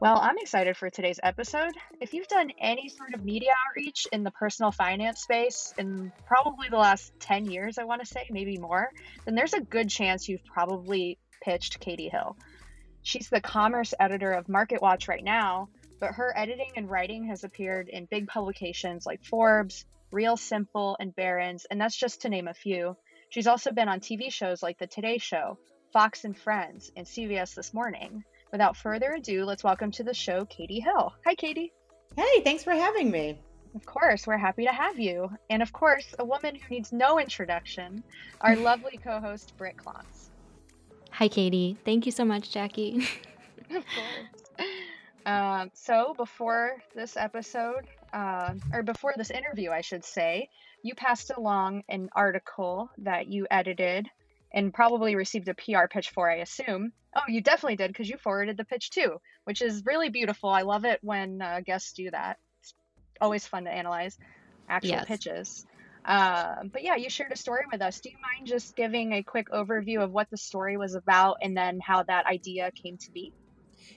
[0.00, 1.72] Well, I'm excited for today's episode.
[2.00, 6.68] If you've done any sort of media outreach in the personal finance space in probably
[6.68, 8.90] the last 10 years, I want to say, maybe more,
[9.24, 12.36] then there's a good chance you've probably pitched Catey Hill.
[13.02, 15.68] She's the commerce editor of MarketWatch right now,
[16.00, 21.14] but her editing and writing has appeared in big publications like Forbes, Real Simple, and
[21.14, 22.96] Barron's, and that's just to name a few.
[23.30, 25.56] She's also been on TV shows like The Today Show,
[25.92, 28.24] Fox and Friends, and CBS This Morning.
[28.54, 31.12] Without further ado, let's welcome to the show Catey Hill.
[31.26, 31.72] Hi, Catey.
[32.14, 33.36] Hey, thanks for having me.
[33.74, 35.28] Of course, we're happy to have you.
[35.50, 38.04] And of course, a woman who needs no introduction,
[38.42, 40.28] our lovely co host, Britt Clontz.
[41.10, 41.78] Hi, Catey.
[41.84, 42.98] Thank you so much, Jackie.
[43.70, 44.68] of course.
[45.26, 50.48] Um, so, before this episode, uh, or before this interview, I should say,
[50.84, 54.08] you passed along an article that you edited
[54.52, 56.92] and probably received a PR pitch for, I assume.
[57.16, 60.50] Oh, you definitely did because you forwarded the pitch too, which is really beautiful.
[60.50, 62.38] I love it when uh, guests do that.
[62.60, 62.74] It's
[63.20, 64.18] always fun to analyze
[64.68, 65.06] actual yes.
[65.06, 65.66] pitches.
[66.04, 68.00] Uh, but yeah, you shared a story with us.
[68.00, 71.56] Do you mind just giving a quick overview of what the story was about and
[71.56, 73.32] then how that idea came to be?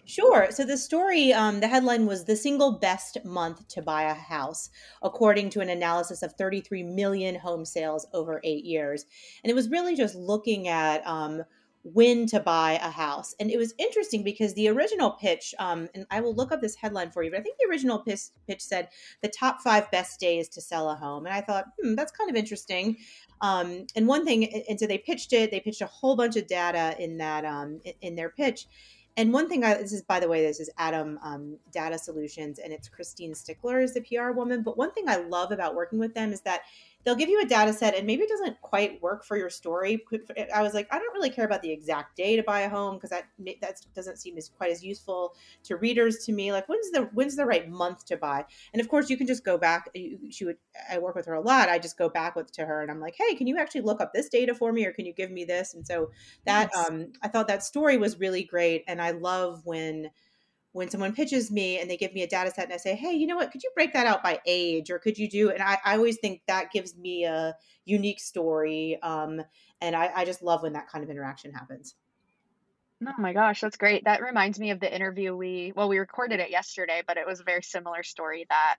[0.05, 0.47] Sure.
[0.51, 4.69] So the story, um, the headline was the single best month to buy a house,
[5.01, 9.05] according to an analysis of 33 million home sales over eight years.
[9.43, 11.43] And it was really just looking at um,
[11.93, 13.35] when to buy a house.
[13.39, 16.75] And it was interesting because the original pitch, um, and I will look up this
[16.75, 18.89] headline for you, but I think the original pitch, pitch said
[19.21, 21.25] the top five best days to sell a home.
[21.25, 22.97] And I thought, hmm, that's kind of interesting.
[23.41, 26.47] Um, and one thing, and so they pitched it, they pitched a whole bunch of
[26.47, 28.67] data in that, um, in their pitch.
[29.17, 32.59] And one thing, I, this is by the way, this is ATTOM um, Data Solutions,
[32.59, 34.61] and it's Christine Stricker is the PR woman.
[34.61, 36.61] But one thing I love about working with them is that
[37.07, 40.03] they'll give you a data set and maybe it doesn't quite work for your story.
[40.53, 42.95] I was like, I don't really care about the exact day to buy a home
[42.95, 43.23] because that
[43.61, 45.33] that doesn't seem as quite as useful
[45.63, 46.51] to readers to me.
[46.51, 48.43] Like when's the when's the right month to buy?
[48.73, 49.89] And of course, you can just go back.
[50.31, 50.57] She would.
[50.91, 51.69] I work with her a lot.
[51.69, 54.01] I just go back with to her and I'm like, hey, can you actually look
[54.01, 55.75] up this data for me, or can you give me this?
[55.75, 56.11] And so
[56.45, 56.89] that yes.
[56.89, 60.09] um, I thought that story was really great, and I love when
[60.77, 63.11] when someone pitches me and they give me a data set and I say, hey,
[63.11, 65.59] you know what, could you break that out by age or could you do, and
[65.59, 67.55] I, I always think that gives me a
[67.85, 68.99] unique story.
[69.01, 69.41] Um,
[69.81, 71.95] and I, I just love when that kind of interaction happens.
[73.07, 74.05] Oh my gosh, that's great.
[74.05, 77.39] That reminds me of the interview we, well, we recorded it yesterday, but it was
[77.39, 78.75] a very similar story that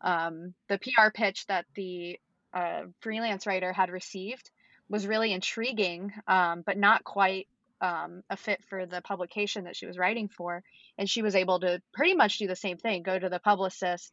[0.00, 2.18] um, the PR pitch that the
[2.54, 4.50] uh, freelance writer had received
[4.88, 7.46] was really intriguing, um, but not quite
[7.82, 10.62] um, a fit for the publication that she was writing for.
[10.96, 14.12] And she was able to pretty much do the same thing go to the publicist,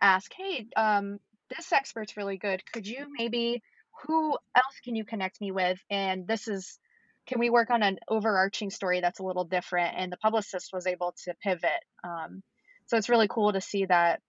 [0.00, 1.18] ask, hey, um,
[1.54, 2.62] this expert's really good.
[2.72, 3.62] Could you maybe,
[4.06, 5.78] who else can you connect me with?
[5.90, 6.78] And this is,
[7.26, 9.94] can we work on an overarching story that's a little different?
[9.96, 11.84] And the publicist was able to pivot.
[12.04, 12.42] Um,
[12.86, 14.20] so it's really cool to see that,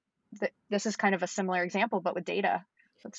[0.41, 2.63] that this is kind of a similar example, but with data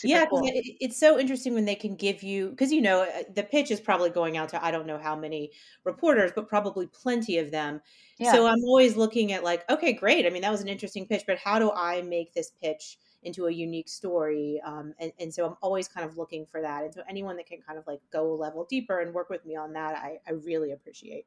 [0.05, 0.43] yeah, cool.
[0.45, 3.71] it, it's so interesting when they can give you because you know uh, the pitch
[3.71, 5.53] is probably going out to I don't know how many
[5.85, 7.81] reporters, but probably plenty of them.
[8.19, 8.33] Yeah.
[8.33, 10.27] So I'm always looking at like, okay, great.
[10.27, 13.47] I mean, that was an interesting pitch, but how do I make this pitch into
[13.47, 14.61] a unique story?
[14.65, 16.85] Um, and, and so I'm always kind of looking for that.
[16.85, 19.45] And so anyone that can kind of like go a level deeper and work with
[19.47, 21.27] me on that, I, I really appreciate.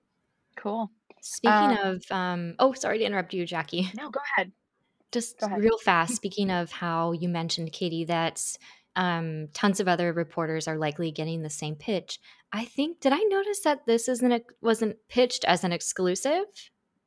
[0.56, 0.92] Cool.
[1.22, 3.90] Speaking um, of, um, oh, sorry to interrupt you, Jackie.
[3.96, 4.52] No, go ahead
[5.14, 8.42] just real fast, speaking of how you mentioned, Catey, that
[8.96, 12.20] um, tons of other reporters are likely getting the same pitch.
[12.52, 16.46] I think did I notice that this isn't wasn't pitched as an exclusive?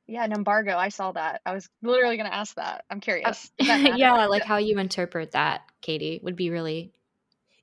[0.08, 0.76] Yeah, an embargo.
[0.76, 1.40] I saw that.
[1.44, 2.84] I was literally going to ask that.
[2.90, 3.50] I'm curious.
[3.60, 3.64] Uh,
[3.96, 6.92] yeah, like how you interpret that, Catey, would be really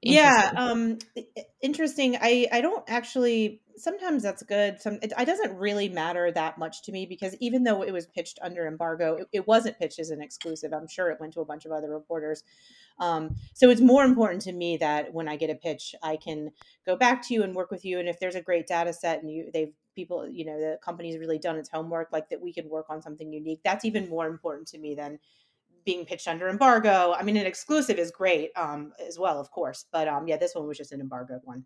[0.05, 0.97] yeah um
[1.61, 2.17] interesting.
[2.21, 4.79] I i don't actually sometimes that's good.
[4.79, 8.05] Some it, it, doesn't really matter that much to me because even though it was
[8.05, 10.73] pitched under embargo it, it, wasn't pitched as an exclusive.
[10.73, 12.43] I'm sure it went to a bunch of other reporters.
[12.99, 16.51] Um, so it's more important to me that when i get a pitch i can
[16.85, 17.99] go back to you and work with you.
[17.99, 21.17] And if there's a great data set and you they've people you know the company's
[21.17, 24.27] really done its homework like that we can work on something unique that's even more
[24.27, 25.19] important to me than
[25.85, 27.13] being pitched under embargo.
[27.17, 30.55] I mean, an exclusive is great um, as well, of course, but um, yeah, this
[30.55, 31.65] one was just an embargoed one.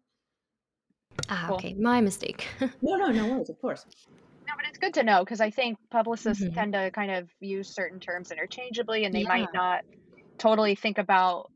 [1.29, 2.47] Ah, okay, my mistake.
[2.81, 3.85] no, no, no worries, of course.
[4.47, 6.53] No, but it's good to know because I think publicists mm-hmm.
[6.53, 9.27] tend to kind of use certain terms interchangeably, and they yeah.
[9.27, 9.83] might not
[10.37, 11.51] totally think about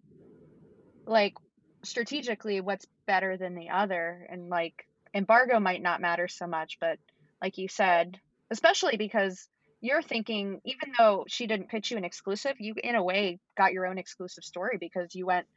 [1.05, 1.35] like
[1.83, 6.97] strategically what's better than the other, and like embargo might not matter so much, but
[7.41, 8.19] like you said,
[8.49, 9.47] especially because
[9.81, 13.73] you're thinking even though she didn't pitch you an exclusive you in a way got
[13.73, 15.47] your own exclusive story because you went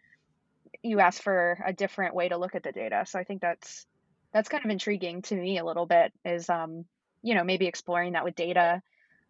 [0.82, 3.04] you asked for a different way to look at the data.
[3.06, 3.86] So i think that's
[4.32, 6.84] that's kind of intriguing to me a little bit is um
[7.22, 8.82] you know maybe exploring that with data.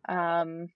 [0.08, 0.68] Um,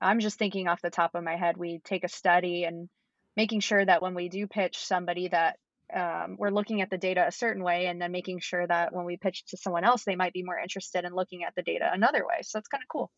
[0.00, 2.88] I'm just thinking off the top of my head, we take a study and
[3.36, 5.58] making sure that when we do pitch somebody that
[5.94, 9.04] um, we're looking at the data a certain way and then making sure that when
[9.04, 11.90] we pitch to someone else they might be more interested in looking at the data
[11.92, 12.40] another way.
[12.42, 13.10] So that's kind of cool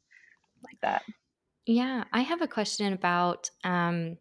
[0.65, 1.03] like that.
[1.67, 4.19] Yeah i have a question about um,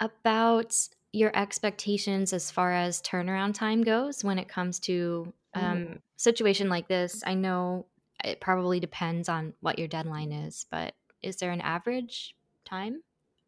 [0.00, 0.74] about
[1.12, 6.86] your expectations as far as turnaround time goes when it comes to um, situation like
[6.86, 7.22] this.
[7.24, 7.86] I know
[8.22, 12.34] it probably depends on what your deadline is but is there an average
[12.64, 13.02] time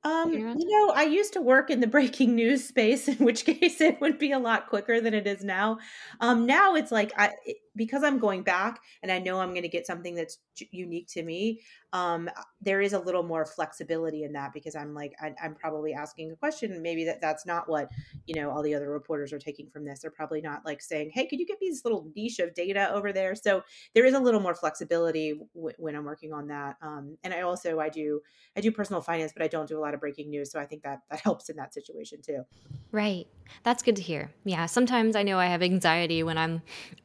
[0.04, 3.80] um, you know, I used to work in the breaking news space, in which case
[3.80, 5.78] it would be a lot quicker than it is now.
[6.20, 7.32] Um, now it's like I
[7.78, 10.38] because I'm going back and I know I'm going to get something that's
[10.70, 11.60] unique to me
[11.92, 12.28] um,
[12.60, 16.32] there is a little more flexibility in that because I'm like I, am probably asking
[16.32, 17.90] a question maybe that that's not what
[18.26, 20.00] you know all the other reporters are taking from this.
[20.00, 22.92] They're probably not like saying, "Hey, could you get me this little niche of data
[22.92, 23.62] over there?" So
[23.94, 26.76] there is a little more flexibility w- when I'm working on that.
[26.82, 28.20] Um, and I also I do
[28.56, 30.66] I do personal finance, but I don't do a lot of breaking news, so I
[30.66, 32.44] think that that helps in that situation too.
[32.92, 33.26] Right,
[33.62, 34.30] that's good to hear.
[34.44, 36.60] Yeah, sometimes I know I have anxiety when I'm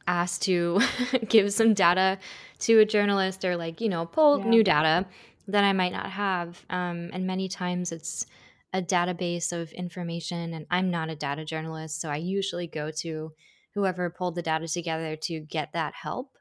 [0.06, 0.63] asked to
[1.28, 2.18] give some data
[2.60, 4.46] to a journalist or like you know pull yeah.
[4.46, 5.06] new data
[5.48, 6.64] that I might not have.
[6.70, 8.26] Um, and many times it's
[8.72, 13.32] a database of information, and I'm not a data journalist, so I usually go to
[13.74, 16.36] whoever pulled the data together to get that help.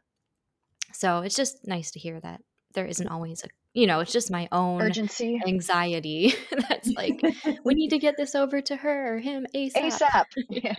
[0.94, 2.42] So it's just nice to hear that
[2.74, 6.36] there isn't always a you know, it's just my own urgency, anxiety
[6.70, 7.20] that's like,
[7.66, 9.74] we need to get this over to her or him ASAP.
[9.74, 10.26] ASAP.
[10.48, 10.76] Yeah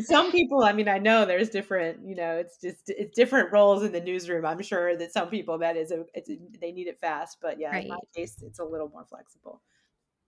[0.00, 3.82] some people i mean i know there's different you know it's just it's different roles
[3.82, 6.30] in the newsroom i'm sure that some people that is a it's,
[6.60, 7.84] they need it fast but yeah right.
[7.84, 9.60] in my case it's a little more flexible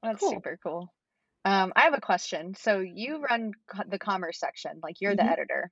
[0.02, 0.30] that's cool.
[0.30, 0.92] super cool
[1.44, 2.54] um, I have a question.
[2.58, 5.26] So you run co- the commerce section, like you're mm-hmm.
[5.26, 5.70] the editor.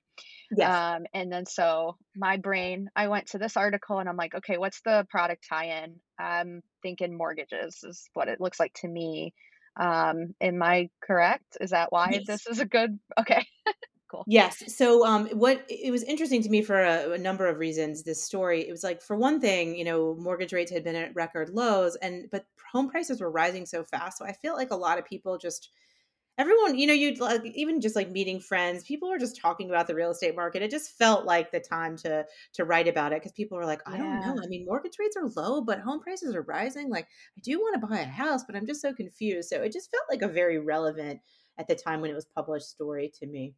[0.57, 0.71] Yes.
[0.71, 4.59] Um, and then so my brain, I went to this article and I'm like, okay,
[4.59, 5.97] what's the product tie-in?
[6.19, 9.35] I'm thinking mortgages is what it looks like to me.
[9.79, 11.59] Um, am I correct?
[11.61, 12.25] Is that why yes.
[12.27, 12.99] this is a good?
[13.19, 13.45] Okay.
[14.11, 14.25] Cool.
[14.27, 14.77] Yes.
[14.77, 18.03] So, um, what it was interesting to me for a, a, number of reasons.
[18.03, 21.15] This story, it was like for one thing, you know, mortgage rates had been at
[21.15, 24.19] record lows, and but home prices were rising so fast.
[24.19, 25.71] So I feel like a lot of people just
[26.39, 29.87] everyone, you know, you'd like even just like meeting friends, people were just talking about
[29.87, 30.63] the real estate market.
[30.63, 33.81] It just felt like the time to to write about it because people were like,
[33.87, 34.03] I yeah.
[34.03, 34.43] don't know.
[34.43, 36.91] I mean, mortgage rates are low, but home prices are rising.
[36.91, 37.07] Like,
[37.37, 39.49] I do want to buy a house, but I'm just so confused.
[39.49, 41.21] So it just felt like a very relevant
[41.59, 43.55] at the time when it was published story to me.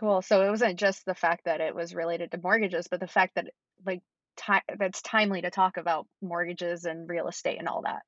[0.00, 0.22] Cool.
[0.22, 3.34] So it wasn't just the fact that it was related to mortgages, but the fact
[3.34, 3.48] that
[3.84, 4.02] like
[4.36, 8.02] time that's timely to talk about mortgages and real estate and all that.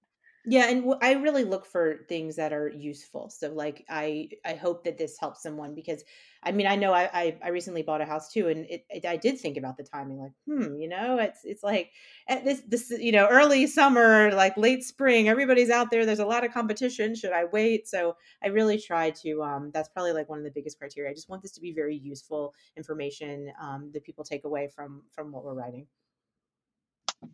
[0.51, 3.31] Yeah, and I really look for things that are useful.
[3.31, 6.03] So, like, I I hope that this helps someone because,
[6.43, 9.05] I mean, I know I I, I recently bought a house too, and it, it,
[9.07, 10.19] I did think about the timing.
[10.19, 11.93] Like, hmm, you know, it's it's like
[12.27, 16.05] at this this you know early summer, like late spring, everybody's out there.
[16.05, 17.15] There's a lot of competition.
[17.15, 17.87] Should I wait?
[17.87, 19.43] So, I really try to.
[19.45, 21.11] Um, that's probably like one of the biggest criteria.
[21.11, 25.03] I just want this to be very useful information um, that people take away from
[25.13, 25.87] from what we're writing.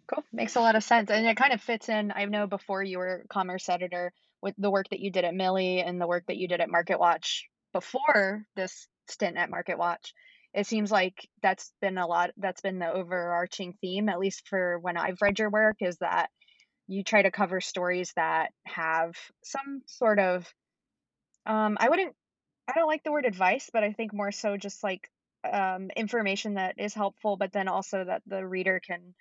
[0.08, 0.24] Cool.
[0.32, 1.10] Makes a lot of sense.
[1.10, 2.12] And it kind of fits in.
[2.14, 4.12] I know before you were commerce editor
[4.42, 6.70] with the work that you did at Millie and the work that you did at
[6.70, 10.12] Market Watch before this stint at Market Watch.
[10.54, 14.78] It seems like that's been a lot that's been the overarching theme, at least for
[14.78, 16.30] when I've read your work, is that
[16.88, 20.46] you try to cover stories that have some sort of
[21.46, 22.14] um I wouldn't
[22.68, 25.08] I don't like the word advice, but I think more so just like
[25.50, 29.14] um, information that is helpful, but then also that the reader can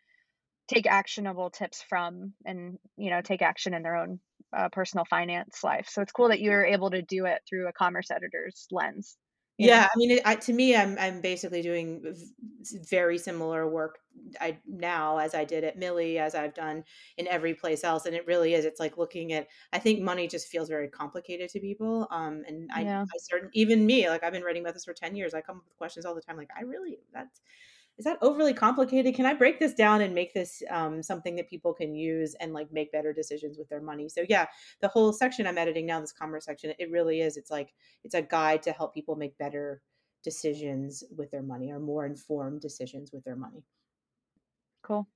[0.67, 4.19] take actionable tips from and you know take action in their own
[4.55, 7.73] uh, personal finance life so it's cool that you're able to do it through a
[7.73, 9.17] commerce editor's lens
[9.57, 9.87] yeah know?
[9.93, 12.03] i mean it, I, to me i'm i'm basically doing
[12.89, 13.99] very similar work
[14.39, 16.83] i now as i did at millie as i've done
[17.17, 20.27] in every place else and it really is it's like looking at i think money
[20.27, 23.01] just feels very complicated to people um and i, yeah.
[23.01, 25.57] I certain even me like i've been writing about this for 10 years i come
[25.57, 27.41] up with questions all the time like i really that's
[27.97, 29.15] is that overly complicated?
[29.15, 32.53] Can I break this down and make this um, something that people can use and
[32.53, 34.09] like make better decisions with their money?
[34.09, 34.47] So yeah,
[34.81, 37.37] the whole section I'm editing now, this commerce section, it really is.
[37.37, 37.73] It's like
[38.03, 39.81] it's a guide to help people make better
[40.23, 43.63] decisions with their money or more informed decisions with their money.
[44.81, 45.07] Cool.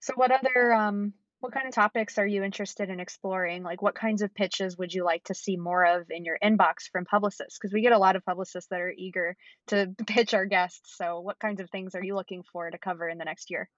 [0.00, 1.12] So what other um,
[1.42, 3.64] what kind of topics are you interested in exploring?
[3.64, 6.88] Like, what kinds of pitches would you like to see more of in your inbox
[6.90, 7.58] from publicists?
[7.58, 10.96] Because we get a lot of publicists that are eager to pitch our guests.
[10.96, 13.68] So, what kinds of things are you looking for to cover in the next year?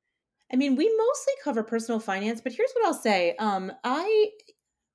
[0.52, 3.34] I mean, we mostly cover personal finance, but here's what I'll say.
[3.38, 4.28] Um, I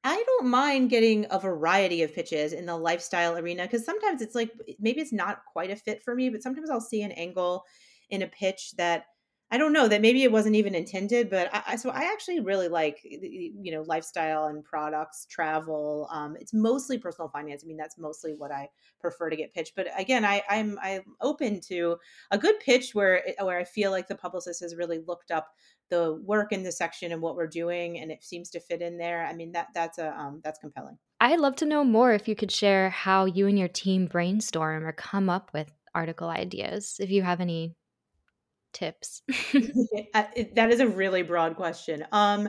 [0.04, 4.36] I don't mind getting a variety of pitches in the lifestyle arena because sometimes it's
[4.36, 7.66] like maybe it's not quite a fit for me, but sometimes I'll see an angle
[8.12, 9.06] in a pitch that
[9.52, 12.40] I don't know that maybe it wasn't even intended, but I, I so I actually
[12.40, 16.08] really like you know lifestyle and products, travel.
[16.12, 17.64] Um, it's mostly personal finance.
[17.64, 18.70] I mean, that's mostly what I
[19.02, 19.76] prefer to get pitched.
[19.76, 21.98] But again, I, I'm I'm open to
[22.30, 25.50] a good pitch where where I feel like the publicist has really looked up
[25.90, 29.00] the work in the section and what we're doing, and it seems to fit in
[29.00, 29.26] there.
[29.26, 31.00] I mean, that that's a um, that's compelling.
[31.20, 34.86] I'd love to know more if you could share how you and your team brainstorm
[34.86, 36.98] or come up with article ideas.
[37.00, 37.76] If you have any
[38.74, 39.22] tips?
[40.14, 42.06] that is a really broad question.
[42.12, 42.48] Um,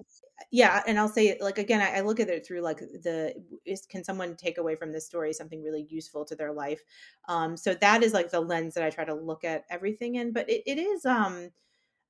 [0.51, 3.35] yeah, and I'll say like again, I, I look at it through like the
[3.67, 6.81] is can someone take away from this story something really useful to their life?
[7.29, 10.33] Um, so that is like the lens that I try to look at everything in.
[10.33, 11.51] But it, it is um,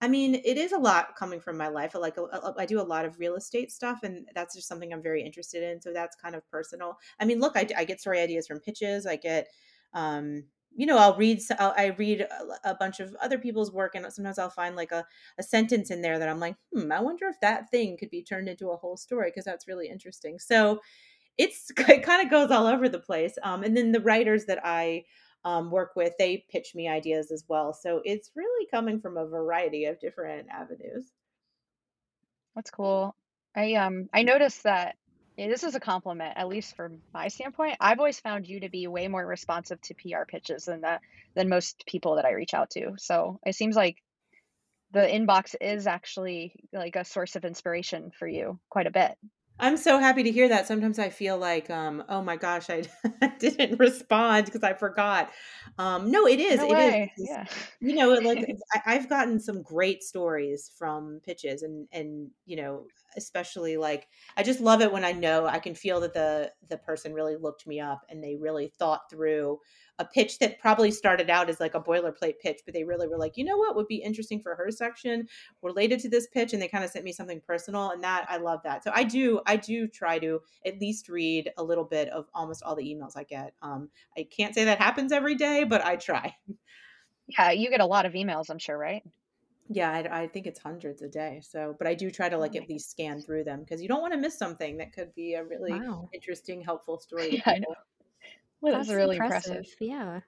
[0.01, 1.95] I mean, it is a lot coming from my life.
[1.95, 2.17] Like
[2.59, 5.63] I do a lot of real estate stuff, and that's just something I'm very interested
[5.63, 5.81] in.
[5.81, 6.99] So that's kind of personal.
[7.21, 9.07] I mean, look, I, I get story ideas from pitches.
[9.07, 9.49] I get
[9.93, 13.95] um you know i'll read I'll, i read a, a, bunch of other people's work
[13.95, 15.05] and sometimes i'll find like a,
[15.39, 18.23] a sentence in there that i'm like hmm i wonder if that thing could be
[18.23, 20.39] turned into a whole story because that's really interesting.
[20.39, 20.81] So
[21.39, 24.61] it's it kind of goes all over the place um, and then the writers that
[24.65, 25.05] i
[25.45, 27.73] um, work with they pitch me ideas as well.
[27.73, 31.13] So it's really coming from a variety of different avenues.
[32.55, 33.17] That's cool.
[33.57, 34.97] I um i noticed that
[35.41, 37.79] yeah, this is a compliment, at least from my standpoint.
[37.81, 41.01] I've always found you to be way more responsive to PR pitches than that
[41.35, 42.93] than most people that I reach out to.
[42.99, 43.97] So it seems like
[44.93, 49.17] the inbox is actually like a source of inspiration for you quite a bit.
[49.59, 50.67] I'm so happy to hear that.
[50.67, 52.85] Sometimes I feel like, um, oh my gosh, I
[53.39, 55.31] didn't respond because I forgot.
[55.79, 56.59] Um, no, it is.
[56.59, 57.13] No it way.
[57.17, 57.27] is.
[57.29, 57.45] Yeah.
[57.81, 58.47] You know, like
[58.87, 62.87] I, have gotten some great stories from pitches, and and you know,
[63.17, 66.79] especially like I just love it when I know I can feel that the the
[66.79, 69.59] person really looked me up and they really thought through
[69.99, 73.19] a pitch that probably started out as like a boilerplate pitch, but they really were
[73.19, 75.29] like, you know what would be interesting for her section
[75.63, 78.39] related to this pitch, and they kind of sent me something personal, and that I
[78.39, 78.83] love that.
[78.83, 82.63] So I do I do try to at least read a little bit of almost
[82.63, 83.53] all the emails I get.
[83.63, 86.35] Um, I can't say that happens every day, but I try.
[87.39, 89.05] Yeah, you get a lot of emails, I'm sure, right?
[89.73, 91.41] Yeah, I, I, think it's hundreds a day.
[91.49, 94.01] So, but I do try to like at least scan through them because you don't
[94.01, 96.09] want to miss something that could be a really wow.
[96.13, 97.37] interesting, helpful story.
[97.37, 97.75] Yeah, I know.
[98.61, 99.53] Well, that's really impressive.
[99.53, 99.77] impressive.
[99.81, 100.21] Yeah.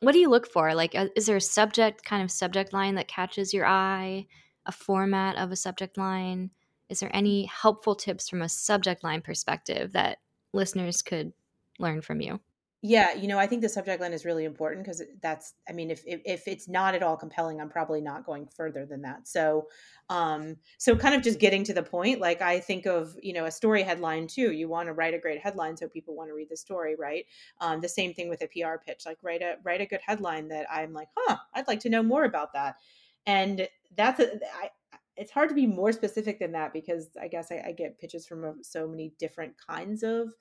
[0.00, 0.74] What do you look for?
[0.74, 4.26] Like, uh, is there a subject kind of subject line that catches your eye?
[4.66, 6.50] A format of a subject line?
[6.90, 10.18] Is there any helpful tips from a subject line perspective that
[10.52, 11.32] listeners could
[11.78, 12.40] learn from you?
[12.84, 15.88] Yeah, you know, I think the subject line is really important because that's, I mean,
[15.88, 19.28] if, if, if it's not at all compelling, I'm probably not going further than that.
[19.28, 19.68] So,
[20.08, 22.18] um, so kind of just getting to the point.
[22.18, 24.50] Like I think of, you know, a story headline too.
[24.50, 27.24] You want to write a great headline so people want to read the story, right?
[27.60, 29.04] Um, the same thing with a PR pitch.
[29.06, 32.02] Like write a write a good headline that I'm like, huh, I'd like to know
[32.02, 32.78] more about that.
[33.26, 34.70] And that's a, I,
[35.16, 38.26] it's hard to be more specific than that because I guess I, I get pitches
[38.26, 40.34] from so many different kinds of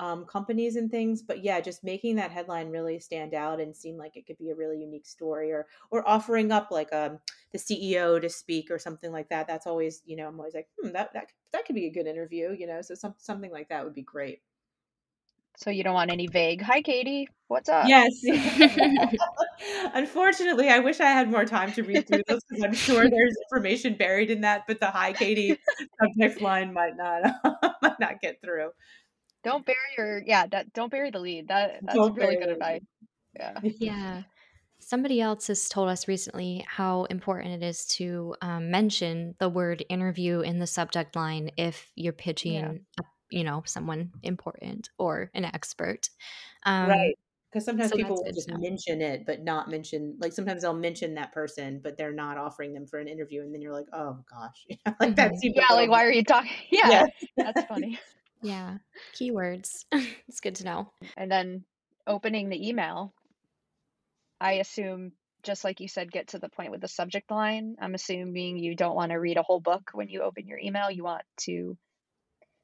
[0.00, 1.22] um, companies and things.
[1.22, 4.50] But yeah, just making that headline really stand out and seem like it could be
[4.50, 7.18] a really unique story, or or offering up like um,
[7.52, 9.46] the CEO to speak or something like that.
[9.46, 12.06] That's always you know I'm always like hmm, that that that could be a good
[12.06, 12.56] interview.
[12.58, 14.40] You know, so some, something like that would be great.
[15.56, 16.62] So you don't want any vague.
[16.62, 17.26] Hi, Catey.
[17.48, 17.86] What's up?
[17.86, 18.10] Yes.
[19.92, 23.36] Unfortunately, I wish I had more time to read through those because I'm sure there's
[23.50, 24.66] information buried in that.
[24.66, 25.58] But the Hi, Catey
[26.00, 27.22] subject line might not
[27.82, 28.70] might not get through.
[29.42, 30.46] Don't bury your yeah.
[30.46, 31.48] That don't bury the lead.
[31.48, 32.82] That that's don't really good advice.
[33.38, 33.58] Yeah.
[33.62, 34.22] Yeah.
[34.82, 39.84] Somebody else has told us recently how important it is to um, mention the word
[39.90, 42.54] interview in the subject line if you're pitching,
[42.98, 43.04] yeah.
[43.30, 46.08] you know, someone important or an expert.
[46.64, 47.14] Um, right.
[47.52, 51.14] Because sometimes so people will just mention it, but not mention like sometimes they'll mention
[51.14, 54.18] that person, but they're not offering them for an interview, and then you're like, oh
[54.30, 54.66] gosh,
[55.00, 55.48] like mm-hmm.
[55.54, 56.52] Yeah, like why are you talking?
[56.70, 57.06] Yeah, yeah.
[57.36, 57.98] that's funny.
[58.42, 58.78] Yeah.
[59.14, 59.84] Keywords.
[60.28, 60.92] it's good to know.
[61.16, 61.64] And then
[62.06, 63.12] opening the email,
[64.40, 67.76] I assume, just like you said, get to the point with the subject line.
[67.80, 70.90] I'm assuming you don't want to read a whole book when you open your email.
[70.90, 71.76] You want to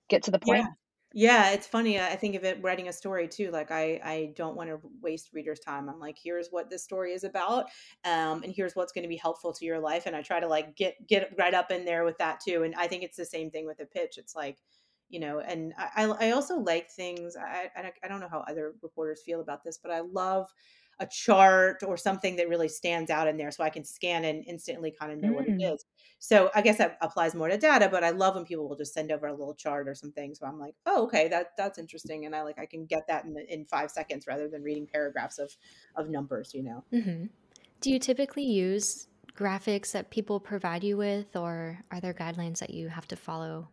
[0.08, 0.64] get to the point.
[0.64, 0.72] Yeah.
[1.18, 1.98] Yeah, it's funny.
[1.98, 3.50] I think of it writing a story too.
[3.50, 5.88] Like I, I don't want to waste readers' time.
[5.88, 7.70] I'm like, here's what this story is about,
[8.04, 10.04] um, and here's what's going to be helpful to your life.
[10.04, 12.64] And I try to like get get right up in there with that too.
[12.64, 14.18] And I think it's the same thing with a pitch.
[14.18, 14.58] It's like,
[15.08, 17.68] you know and i i also like things i
[18.02, 20.48] i don't know how other reporters feel about this but i love
[20.98, 24.44] a chart or something that really stands out in there so i can scan and
[24.46, 25.34] instantly kind of know mm.
[25.34, 25.78] what it mm.
[26.18, 28.94] so i guess that applies more to data but i love when people will just
[28.94, 32.24] send over a little chart or something so i'm like oh okay that that's interesting
[32.24, 35.38] and i like i can get that in, in five seconds rather than reading paragraphs
[35.38, 35.54] of
[35.96, 37.26] of numbers you know mm-hmm.
[37.80, 42.70] do you typically use graphics that people provide you with, or are there guidelines that
[42.70, 43.68] you have to follow?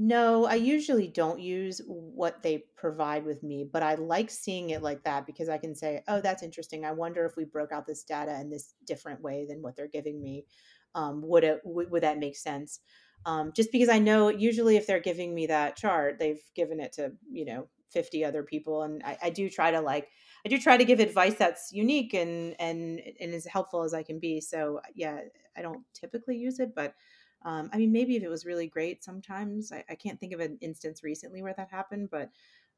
[0.00, 4.80] No, I usually don't use what they provide with me, but I like seeing it
[4.80, 6.84] like that because I can say, "Oh, that's interesting.
[6.84, 9.88] I wonder if we broke out this data in this different way than what they're
[9.88, 10.46] giving me.
[10.94, 12.78] Um, would it would, that make sense?"
[13.26, 16.92] Um, just because I know usually if they're giving me that chart, they've given it
[16.92, 20.10] to you know 50 other people, and I, I do try to like
[20.46, 24.04] I do try to give advice that's unique and and and as helpful as I
[24.04, 24.40] can be.
[24.40, 25.22] So yeah,
[25.56, 26.94] I don't typically use it, but
[27.42, 30.40] um, I mean, maybe if it was really great, sometimes I, I, can't think of
[30.40, 32.30] an instance recently where that happened, but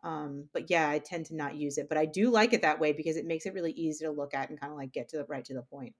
[0.02, 1.88] um, but yeah, I tend to not use it.
[1.88, 4.34] But I do like it that way because it makes it really easy to look
[4.34, 5.94] at and kind of like get to the right to the point.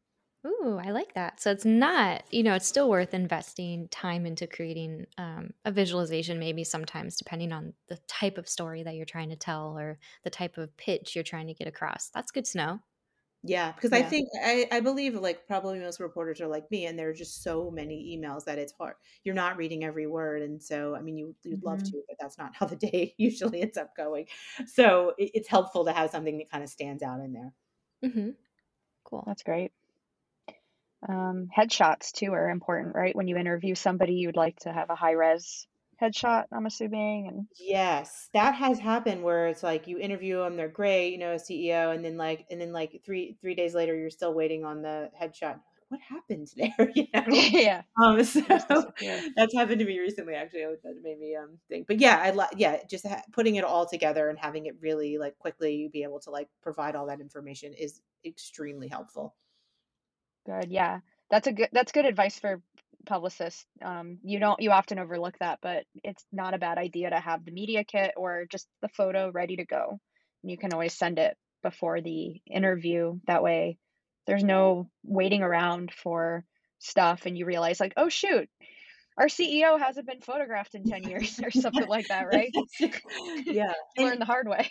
[0.47, 1.39] Ooh, I like that.
[1.39, 6.39] So it's not, you know, it's still worth investing time into creating um, a visualization,
[6.39, 10.31] maybe sometimes depending on the type of story that you're trying to tell or the
[10.31, 12.11] type of pitch you're trying to get across.
[12.15, 12.81] That's good to know.
[13.43, 16.99] Yeah, because I think I, I believe like probably most reporters are like me, and
[16.99, 18.97] there are just so many emails that it's hard.
[19.25, 21.91] You're not reading every word, and so I mean, you you'd love Mhm.
[21.91, 24.27] to, but that's not how the day usually ends up going.
[24.67, 27.55] So it, it's helpful to have something that kind of stands out in there.
[28.05, 28.31] Mm-hmm.
[29.05, 29.25] Cool.
[29.27, 29.73] That's great.
[31.09, 33.15] Um, headshots too are important, right?
[33.17, 35.67] When you interview somebody, you'd like to have a high res
[36.01, 37.29] headshot, I'm assuming.
[37.29, 41.33] And Yes, that has happened where it's like you interview them, they're great, you know,
[41.33, 44.65] a CEO, and then like and then like three three days later, you're still waiting
[44.65, 45.61] on the headshot.
[45.89, 46.91] What happened there?
[46.95, 47.45] You know.
[47.53, 48.41] yeah, Um, so
[49.37, 50.35] that's happened to me recently.
[50.35, 51.87] Actually, that made me um think.
[51.87, 55.19] But yeah, I like yeah, just ha- putting it all together and having it really
[55.19, 59.35] like quickly be able to like provide all that information is extremely helpful.
[60.45, 60.71] Good.
[60.71, 61.01] Yeah.
[61.31, 62.61] That's a good that's good advice for
[63.07, 63.65] publicists.
[63.83, 67.45] Um, you don't you often overlook that, but it's not a bad idea to have
[67.45, 69.99] the media kit or just the photo ready to go.
[70.43, 73.19] And you can always send it before the interview.
[73.27, 73.79] That way
[74.27, 76.45] there's no waiting around for
[76.79, 78.49] stuff and you realize like, "Oh shoot,
[79.19, 82.53] our CEO hasn't been photographed in 10 years or something like that, right?
[83.45, 83.73] yeah.
[83.97, 84.71] You learn the hard way.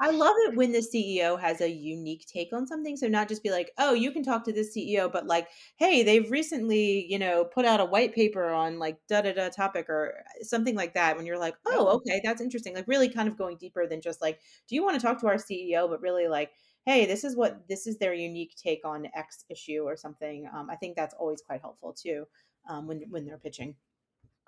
[0.00, 2.96] I love it when the CEO has a unique take on something.
[2.96, 6.02] So not just be like, oh, you can talk to this CEO, but like, hey,
[6.02, 9.88] they've recently, you know, put out a white paper on like da da da topic
[9.88, 11.16] or something like that.
[11.16, 12.74] When you're like, oh, Oh, okay, that's interesting.
[12.74, 15.28] Like really kind of going deeper than just like, do you want to talk to
[15.28, 15.88] our CEO?
[15.88, 16.50] But really like,
[16.84, 20.48] hey, this is what this is their unique take on X issue or something.
[20.52, 22.24] Um, I think that's always quite helpful too.
[22.68, 23.76] Um, when when they're pitching.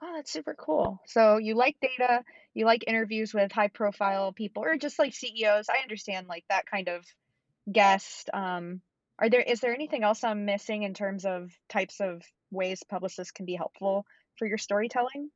[0.02, 1.00] oh, that's super cool.
[1.06, 2.22] So you like data,
[2.54, 5.68] you like interviews with high profile people or just like CEOs.
[5.68, 7.04] I understand like that kind of
[7.70, 8.30] guest.
[8.32, 8.80] Um,
[9.18, 13.32] are there is there anything else I'm missing in terms of types of ways publicists
[13.32, 14.06] can be helpful
[14.38, 15.30] for your storytelling?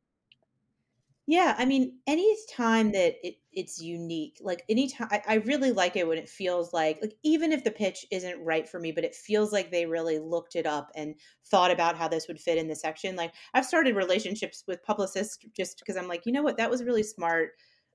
[1.26, 5.96] Yeah, I mean, any time that it, it's unique, like anytime, I, I really like
[5.96, 9.04] it when it feels like, like even if the pitch isn't right for me, but
[9.04, 11.14] it feels like they really looked it up and
[11.46, 13.16] thought about how this would fit in the section.
[13.16, 16.84] Like I've started relationships with publicists just because I'm like, you know what, that was
[16.84, 17.52] really smart.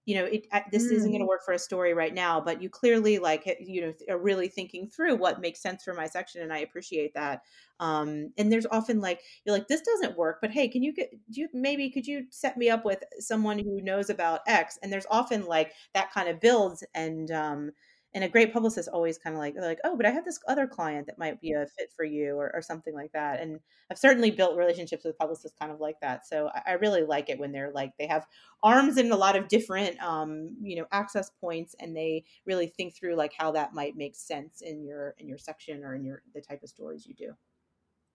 [0.10, 2.62] You know, it, this isn't going Mm, to work for a story right now, but
[2.62, 6.41] you clearly like, you know, are really thinking through what makes sense for my section,
[6.41, 7.43] and I appreciate that.
[7.80, 11.12] Um, and there's often like you're like this doesn't work but hey can you get
[11.32, 14.91] do you maybe could you set me up with someone who knows about x and
[14.91, 17.72] there's often like that kind of builds and um
[18.13, 20.39] and a great publicist always kind of like they're like oh but i have this
[20.48, 23.60] other client that might be a fit for you or, or something like that and
[23.91, 27.30] i've certainly built relationships with publicists kind of like that so I, I really like
[27.30, 28.26] it when they're like they have
[28.63, 32.95] arms in a lot of different um you know access points and they really think
[32.95, 36.22] through like how that might make sense in your in your section or in your
[36.34, 37.34] the type of stories you do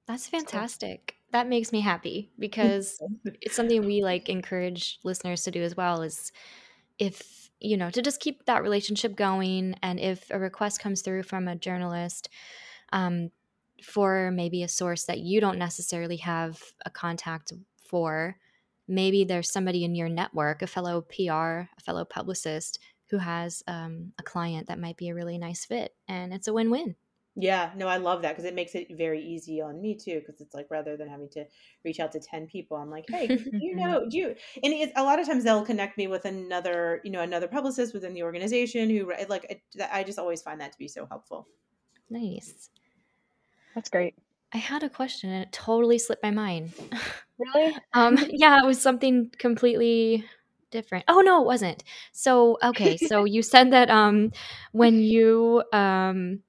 [0.07, 0.63] That's that's cool.
[0.63, 1.17] fantastic.
[1.33, 6.03] That makes me happy because it's something we like encourage listeners to do as well
[6.03, 6.31] is
[6.99, 11.23] if you know to just keep that relationship going and if a request comes through
[11.23, 12.29] from a journalist
[12.93, 13.31] um,
[13.83, 17.53] for maybe a source that you don't necessarily have a contact
[17.89, 18.37] for
[18.87, 22.79] maybe there's somebody in your network a fellow pr a fellow publicist
[23.11, 26.53] who has um, a client that might be a really nice fit and it's a
[26.53, 26.95] win-win
[27.37, 30.21] Yeah, no, I love that because it makes it very easy on me too.
[30.21, 31.45] Because it's like rather than having to
[31.85, 34.27] reach out to ten people, I'm like, hey, you know, do you?
[34.63, 37.93] And it's, a lot of times they'll connect me with another, you know, another publicist
[37.93, 39.45] within the organization who like.
[39.51, 41.49] it- I just always find that to be so helpful.
[42.11, 42.71] nice
[43.75, 44.15] That's great.
[44.53, 46.73] i had a question and it totally slipped my mind
[47.39, 47.77] Really?
[47.93, 50.25] Um, yeah, it was something completely
[50.71, 51.05] different.
[51.09, 51.83] Oh no, it wasn't.
[52.13, 54.31] So okay, so you said that um
[54.73, 56.41] when you um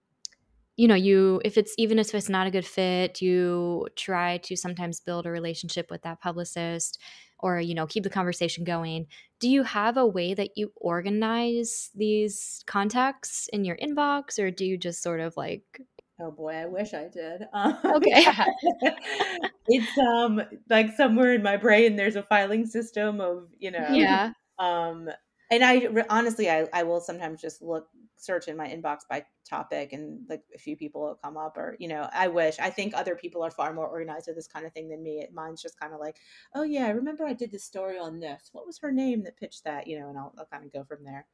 [0.78, 4.56] you know, you if it's even if it's not a good fit, you try to
[4.56, 7.00] sometimes build a relationship with that publicist
[7.40, 9.08] or you know, keep the conversation going.
[9.40, 14.66] Do you have a way that you organize these contacts in your inbox or do
[14.66, 15.82] you just sort of like
[16.20, 17.44] Oh boy, I wish I did.
[17.54, 18.26] Um, okay.
[19.68, 24.32] it's um like somewhere in my brain there's a filing system of, you know, yeah.
[24.60, 25.10] Um
[25.52, 29.94] and I honestly I I will sometimes just look search in my inbox by topic
[29.94, 32.58] and like a few people will come up or you know i wish.
[32.60, 35.28] I think other people are far more organized with this kind of thing than me.
[35.34, 36.18] Mine's just kind of like
[36.54, 38.50] oh yeah i remember i did this story on this.
[38.54, 39.88] What was her name that pitched that?
[39.88, 41.26] You know and i'll, I'll kind of go from there.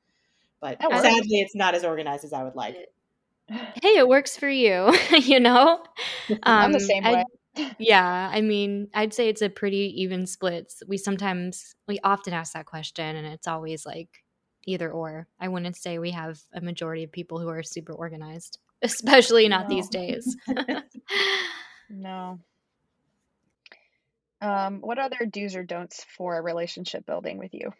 [0.59, 2.75] But sadly it's not as organized as i would like.
[3.81, 5.83] Hey it works for you you know?
[6.29, 7.23] Um, i'm the um, same way.
[7.57, 10.73] I, yeah i mean i'd say it's a pretty even split.
[10.87, 14.20] We sometimes we often ask that question and it's always like
[14.65, 15.27] either or.
[15.39, 19.69] I wouldn't say we have a majority of people who are super organized, especially not
[19.69, 19.75] no.
[19.75, 20.37] these days.
[21.89, 22.39] no.
[24.41, 27.71] Um, what other do's or don'ts for relationship building with you?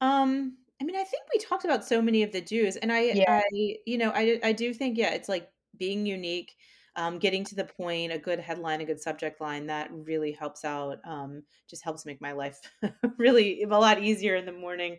[0.00, 3.02] Um, I mean, I think we talked about so many of the do's, and I,
[3.02, 3.40] yeah.
[3.40, 6.56] I, you know, I, I do think, yeah, it's like being unique
[6.96, 10.64] um, getting to the point, a good headline, a good subject line that really helps
[10.64, 10.98] out.
[11.04, 12.60] Um, just helps make my life
[13.18, 14.98] really a lot easier in the morning.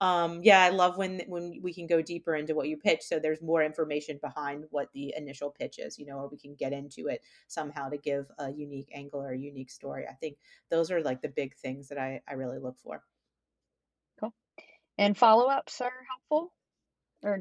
[0.00, 3.20] Um, yeah, I love when when we can go deeper into what you pitch, so
[3.20, 6.72] there's more information behind what the initial pitch is, you know, or we can get
[6.72, 10.06] into it somehow to give a unique angle or a unique story.
[10.08, 10.38] I think
[10.70, 13.04] those are like the big things that I I really look for.
[14.18, 14.34] Cool.
[14.98, 16.52] And follow ups are helpful,
[17.22, 17.38] or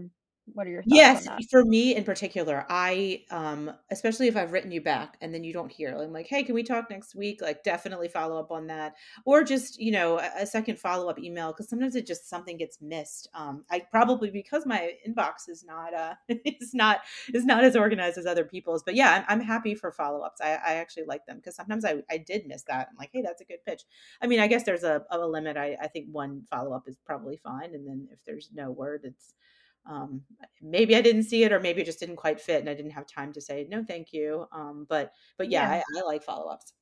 [0.53, 4.71] what are your thoughts yes for me in particular i um especially if i've written
[4.71, 7.41] you back and then you don't hear i'm like hey can we talk next week?
[7.41, 11.51] Like definitely follow up on that or just you know a, a second follow-up email
[11.51, 15.93] because sometimes it just something gets missed um i probably because my inbox is not
[15.93, 16.99] uh it's not
[17.33, 20.51] is not as organized as other people's but yeah i'm, I'm happy for follow-ups i,
[20.51, 23.41] I actually like them because sometimes I, I did miss that i'm like hey that's
[23.41, 23.83] a good pitch.
[24.21, 27.37] I mean i guess there's a, a limit I, I think one follow-up is probably
[27.37, 29.33] fine and then if there's no word it's
[29.89, 30.21] um,
[30.61, 32.91] maybe I didn't see it, or maybe it just didn't quite fit, and I didn't
[32.91, 34.45] have time to say no, thank you.
[34.51, 35.81] Um, but but yeah, yeah.
[35.95, 36.73] I, I, like follow ups.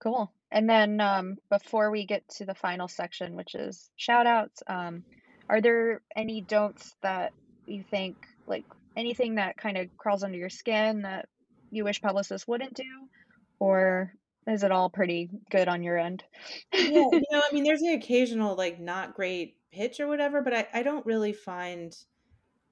[0.00, 0.32] Cool.
[0.50, 5.02] And then um, before we get to the final section, which is shout outs, um,
[5.48, 7.32] are there any don'ts that
[7.66, 8.64] you think like
[8.96, 11.28] anything that kind of crawls under your skin that
[11.70, 12.84] you wish publicists wouldn't do,
[13.58, 14.12] or
[14.46, 16.24] is it all pretty good on your end?
[16.72, 20.54] yeah, you know, I mean, there's the occasional like not great pitch or whatever, but
[20.54, 21.94] I, I don't really find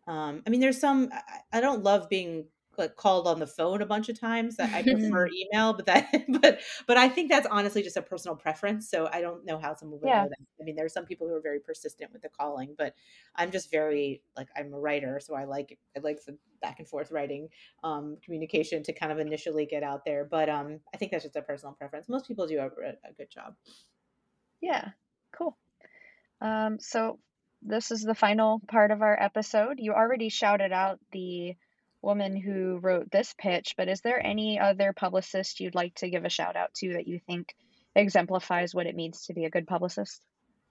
[0.06, 1.10] um, I mean, there's some.
[1.12, 2.46] I, I don't love being
[2.78, 4.58] like called on the phone a bunch of times.
[4.58, 6.08] I prefer email, but that,
[6.40, 8.88] but, but I think that's honestly just a personal preference.
[8.90, 10.22] So I don't know how someone would yeah.
[10.22, 10.38] know that.
[10.60, 12.94] I mean, there are some people who are very persistent with the calling, but
[13.34, 16.88] I'm just very like I'm a writer, so I like I like the back and
[16.88, 17.48] forth writing
[17.84, 20.24] um, communication to kind of initially get out there.
[20.24, 22.08] But um, I think that's just a personal preference.
[22.08, 23.54] Most people do a, a good job.
[24.60, 24.90] Yeah,
[25.32, 25.56] cool.
[26.40, 27.18] Um, so
[27.62, 29.78] this is the final part of our episode.
[29.78, 31.54] You already shouted out the
[32.02, 36.24] woman who wrote this pitch, but is there any other publicist you'd like to give
[36.24, 37.54] a shout out to that you think
[37.94, 40.22] exemplifies what it means to be a good publicist?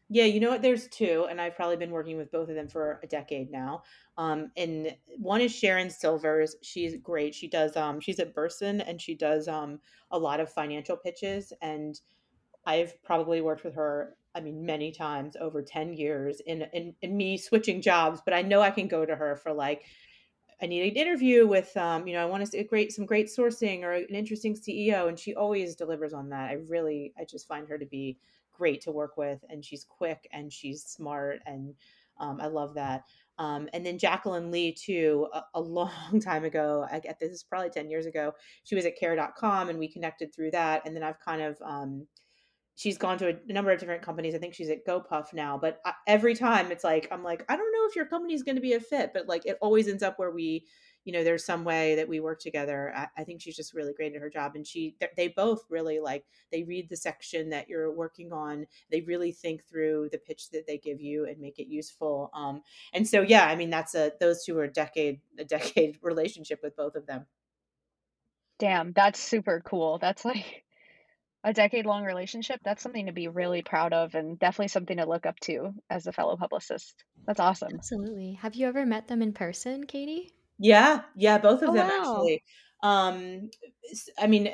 [0.07, 0.61] Yeah, you know what?
[0.61, 3.81] There's two, and I've probably been working with both of them for a decade now.
[4.17, 6.55] Um, and one is Sharon Silvers.
[6.61, 7.33] She's great.
[7.33, 9.79] She does um, she's at Burson, and she does um,
[10.11, 11.51] a lot of financial pitches.
[11.59, 11.99] And
[12.65, 17.15] I've probably worked with her I mean, many times over 10 years in, in, in
[17.15, 19.85] me switching jobs, but I know I can go to her for like,
[20.61, 23.27] I need an interview with, um, you know, I want to see great, some great
[23.27, 25.07] sourcing or an interesting CEO.
[25.07, 26.49] And she always delivers on that.
[26.49, 28.17] I really, I just find her to be
[28.51, 31.39] great to work with and she's quick and she's smart.
[31.45, 31.73] And
[32.19, 33.03] um, I love that.
[33.37, 37.43] Um, and then Jacqueline Lee, too, a, a long time ago, I get this is
[37.43, 38.33] probably 10 years ago.
[38.65, 40.81] She was at care.com and we connected through that.
[40.85, 42.07] And then I've kind of, um,
[42.75, 44.35] she's gone to a number of different companies.
[44.35, 47.55] I think she's at GoPuff now, but I, every time it's like I'm like I
[47.55, 49.87] don't know if your company is going to be a fit, but like it always
[49.87, 50.65] ends up where we,
[51.05, 52.93] you know, there's some way that we work together.
[52.95, 55.99] I, I think she's just really great at her job, and she they both really
[55.99, 58.67] like they read the section that you're working on.
[58.91, 62.29] They really think through the pitch that they give you and make it useful.
[62.33, 62.61] Um,
[62.93, 66.59] and so yeah, I mean that's a those two are a decade a decade relationship
[66.61, 67.25] with both of them.
[68.57, 69.97] Damn, that's super cool.
[69.97, 70.64] That's like
[71.45, 75.05] a decade long relationship, that's something to be really proud of and definitely something to
[75.05, 77.03] look up to as a fellow publicist.
[77.27, 77.69] That's awesome.
[77.73, 78.39] Absolutely.
[78.41, 80.31] Have you ever met them in person, Catey?
[80.57, 81.99] Yeah, yeah, both of oh, them wow.
[81.99, 82.43] actually.
[82.81, 83.49] Um
[84.17, 84.51] I mean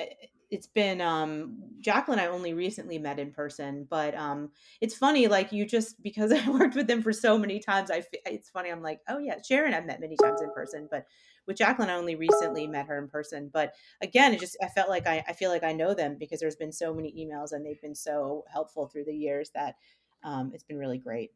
[0.51, 5.51] it's been um Jacqueline I only recently met in person, but um it's funny like
[5.51, 8.83] you just because I worked with them for so many times I it's funny I'm
[8.83, 11.05] like, "Oh yeah, Sharon I've met many times in person, but
[11.47, 13.49] with Jacqueline, I only recently met her in person.
[13.51, 16.39] But again, it just I felt like I, I feel like I know them because
[16.39, 19.75] there's been so many emails and they've been so helpful through the years that
[20.23, 21.31] um, it's been really great.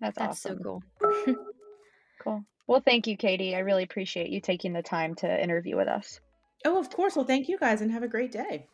[0.00, 0.58] That's, That's awesome.
[0.58, 0.80] so
[1.20, 1.36] cool.
[2.20, 2.44] cool.
[2.66, 3.54] Well, thank you, Catey.
[3.54, 6.20] I really appreciate you taking the time to interview with us.
[6.64, 7.16] Oh, of course.
[7.16, 8.66] Well, thank you guys and have a great day.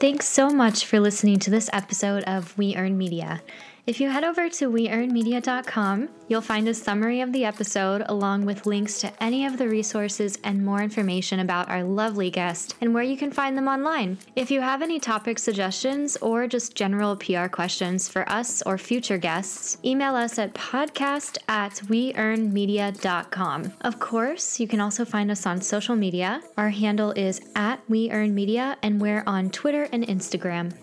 [0.00, 3.42] Thanks so much for listening to this episode of We Earn Media.
[3.88, 8.66] If you head over to weearnmedia.com, you'll find a summary of the episode along with
[8.66, 13.02] links to any of the resources and more information about our lovely guest and where
[13.02, 14.18] you can find them online.
[14.36, 19.16] If you have any topic suggestions or just general PR questions for us or future
[19.16, 23.72] guests, email us at podcast at weearnmedia.com.
[23.80, 26.42] Of course, you can also find us on social media.
[26.58, 30.74] Our handle is at weearnmedia and we're on Twitter and Instagram.